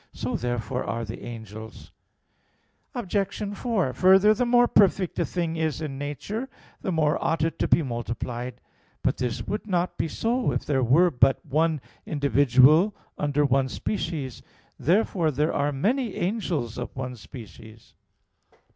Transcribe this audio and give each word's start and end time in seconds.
So 0.13 0.35
therefore 0.35 0.83
are 0.83 1.05
the 1.05 1.23
angels. 1.23 1.91
Obj. 2.95 3.55
4: 3.55 3.93
Further, 3.93 4.33
the 4.33 4.47
more 4.47 4.67
perfect 4.67 5.19
a 5.19 5.25
thing 5.25 5.57
is 5.57 5.79
in 5.79 5.99
nature, 5.99 6.49
the 6.81 6.91
more 6.91 7.23
ought 7.23 7.43
it 7.43 7.59
to 7.59 7.67
be 7.67 7.83
multiplied. 7.83 8.61
But 9.03 9.17
this 9.17 9.45
would 9.45 9.67
not 9.67 9.99
be 9.99 10.07
so 10.07 10.53
if 10.53 10.65
there 10.65 10.81
were 10.81 11.11
but 11.11 11.45
one 11.45 11.81
individual 12.07 12.95
under 13.19 13.45
one 13.45 13.69
species. 13.69 14.41
Therefore 14.79 15.29
there 15.29 15.53
are 15.53 15.71
many 15.71 16.15
angels 16.15 16.79
of 16.79 16.95
one 16.95 17.15
species. 17.15 17.93